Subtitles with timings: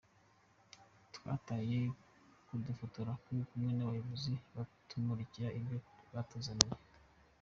[1.15, 1.81] Twatahiye
[2.47, 5.77] kudufotora turi kumwe n’abayobozi batumurikira ibyo
[6.13, 6.77] batuzaniye.